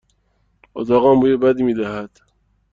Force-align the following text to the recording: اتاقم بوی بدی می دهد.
اتاقم 0.77 1.15
بوی 1.19 1.37
بدی 1.41 1.63
می 1.67 1.73
دهد. 1.79 2.11